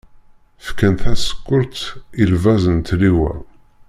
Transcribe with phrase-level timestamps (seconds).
[0.65, 1.75] Fkan tasekkurt,
[2.21, 3.33] i lbaz n tliwa.